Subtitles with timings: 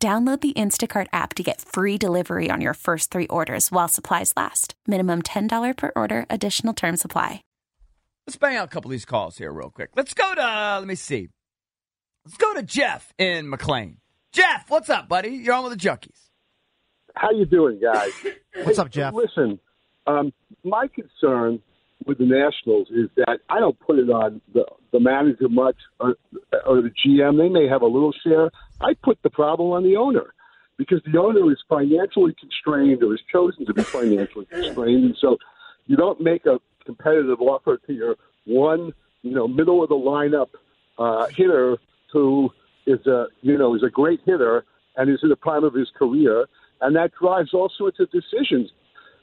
[0.00, 4.32] Download the Instacart app to get free delivery on your first three orders while supplies
[4.36, 4.74] last.
[4.86, 7.42] Minimum $10 per order, additional term supply.
[8.24, 9.90] Let's bang out a couple of these calls here, real quick.
[9.96, 11.30] Let's go to, uh, let me see.
[12.24, 13.96] Let's go to Jeff in McLean.
[14.32, 15.30] Jeff, what's up, buddy?
[15.30, 16.28] You're on with the Junkies.
[17.16, 18.12] How you doing, guys?
[18.62, 19.12] What's Hey, up, Jeff?
[19.14, 19.58] Listen,
[20.06, 21.60] um, my concern
[22.06, 26.16] with the Nationals is that I don't put it on the, the manager much or,
[26.66, 27.38] or the GM.
[27.38, 28.50] They may have a little share.
[28.80, 30.32] I put the problem on the owner
[30.76, 35.36] because the owner is financially constrained or has chosen to be financially constrained, and so
[35.86, 40.48] you don't make a competitive offer to your one, you know, middle of the lineup
[40.98, 41.76] uh, hitter
[42.12, 42.50] who
[42.86, 44.64] is a, you know, is a great hitter
[44.96, 46.46] and is in the prime of his career,
[46.80, 48.70] and that drives all sorts of decisions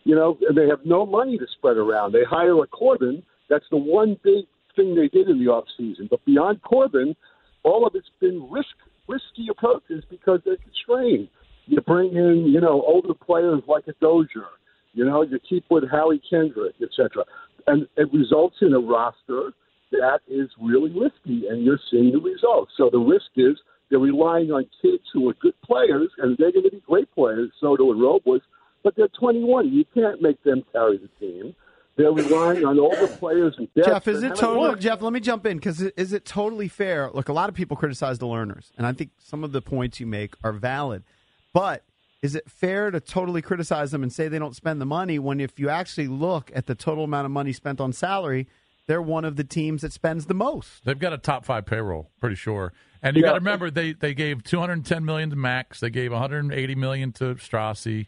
[0.05, 2.13] you know, they have no money to spread around.
[2.13, 3.23] They hire a Corbin.
[3.49, 6.07] That's the one big thing they did in the off season.
[6.09, 7.15] But beyond Corbin,
[7.63, 8.69] all of it's been risk
[9.07, 11.27] risky approaches because they're constrained.
[11.67, 14.49] You bring in, you know, older players like a Dozier.
[14.93, 17.23] You know, you keep with Howie Kendrick, etc.
[17.67, 19.51] And it results in a roster
[19.91, 22.71] that is really risky, and you're seeing the results.
[22.77, 23.57] So the risk is
[23.89, 27.51] they're relying on kids who are good players, and they're going to be great players.
[27.59, 28.41] Soto and Robles
[28.85, 29.73] but they're 21.
[29.73, 31.55] You can't make them carry the team.
[31.97, 33.87] They're relying on all the players and depth.
[33.87, 34.81] Jeff, is it totally worked.
[34.81, 35.01] Jeff?
[35.01, 37.09] Let me jump in because is it totally fair?
[37.11, 39.99] Look, a lot of people criticize the Lerners, and I think some of the points
[39.99, 41.03] you make are valid.
[41.51, 41.83] But
[42.21, 45.39] is it fair to totally criticize them and say they don't spend the money when,
[45.39, 48.47] if you actually look at the total amount of money spent on salary,
[48.87, 50.83] they're one of the teams that spends the most?
[50.85, 52.71] They've got a top five payroll, pretty sure.
[53.01, 53.29] And you Yeah.
[53.29, 55.79] got to remember they they gave 210 million to Max.
[55.79, 58.07] They gave 180 million to Strassi.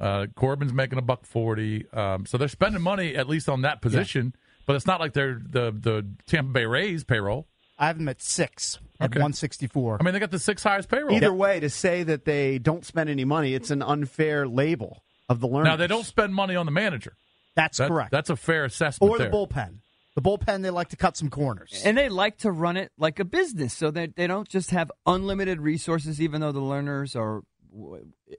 [0.00, 1.90] Uh, Corbin's making a buck 40.
[1.92, 4.34] Um, so they're spending money at least on that position.
[4.66, 7.46] But it's not like they're the the Tampa Bay Rays payroll.
[7.78, 9.18] I have them at six at Okay.
[9.18, 9.98] 164.
[10.00, 11.14] I mean, they got the six highest payroll.
[11.16, 15.40] Either way, to say that they don't spend any money, it's an unfair label of
[15.40, 15.64] the Lerners.
[15.64, 17.14] Now they don't spend money on the manager.
[17.54, 18.10] That's That- correct.
[18.10, 19.10] That's a fair assessment.
[19.10, 19.32] or the there.
[19.32, 19.78] bullpen.
[20.16, 21.80] The bullpen, they like to cut some corners.
[21.84, 24.90] And they like to run it like a business, so they they don't just have
[25.06, 26.20] unlimited resources.
[26.20, 27.42] Even though the Lerners are,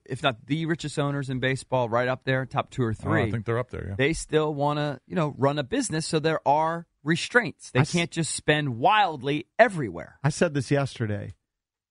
[0.06, 3.24] if not the richest owners in baseball, right up there, top two or Oh, three,
[3.24, 3.88] I think they're up there.
[3.90, 3.96] Yeah.
[3.98, 6.06] they still want to you know run a business.
[6.06, 7.72] So there are restraints.
[7.72, 10.20] They I s- can't just spend wildly everywhere.
[10.24, 11.34] I said this yesterday,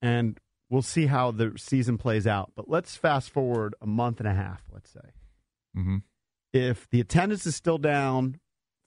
[0.02, 0.38] and
[0.70, 2.52] we'll see how the season plays out.
[2.54, 5.12] But let's fast forward a month and a half, let's say.
[5.76, 6.02] Mhm.
[6.52, 8.40] If the attendance is still down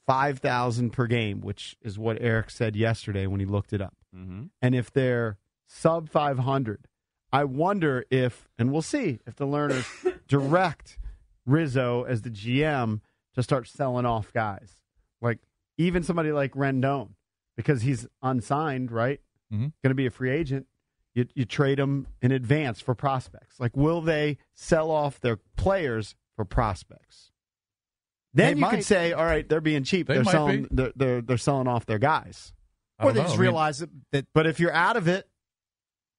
[0.08, 4.48] 5,000 per game, which is what Eric said yesterday when he looked it up, Mm-hmm.
[4.62, 5.38] and if they're
[5.68, 6.88] sub 500,
[7.34, 9.86] I wonder if, and we'll see, if the Lerners
[10.28, 10.98] direct
[11.46, 13.02] Rizzo as the GM
[13.36, 14.76] to start selling off guys.
[15.22, 15.40] Like
[15.78, 17.10] even somebody like Rendon,
[17.56, 19.22] because he's unsigned, right?
[19.52, 19.72] Mhm.
[19.84, 20.68] Going to be a free agent.
[21.14, 23.60] You, you trade him in advance for prospects.
[23.60, 27.32] Like, will they sell off their players for prospects?
[28.34, 30.08] Then They you could say, all right, they're being cheap.
[30.08, 30.68] They are might selling, be.
[30.72, 32.54] they're, they're they're selling off their guys.
[32.98, 33.26] I or don't they know.
[33.26, 35.28] just I mean, realize that, that But if you're out of it,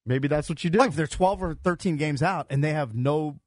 [0.05, 0.79] maybe that's what you do.
[0.79, 3.39] like if they're 12 or 13 games out and they have no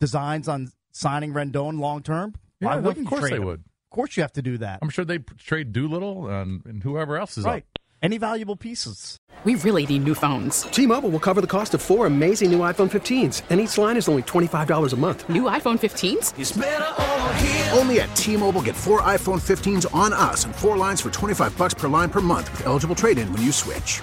[0.00, 3.44] designs on signing Rendon long term, yeah, why of wouldn't you course trade they him?
[3.44, 3.60] would.
[3.60, 4.80] Of course you have to do that.
[4.82, 7.62] I'm sure they trade Doolittle and, and whoever else is right.
[7.62, 7.82] up.
[8.02, 9.16] Any valuable pieces.
[9.44, 10.62] We really need new phones.
[10.64, 14.06] T-Mobile will cover the cost of four amazing new iPhone 15s, and each line is
[14.08, 15.26] only $25 a month.
[15.30, 17.76] New iPhone 15s?
[17.78, 21.72] Only at T-Mobile get four iPhone 15s on us and four lines for 25 bucks
[21.74, 24.02] per line per month with eligible trade-in when you switch.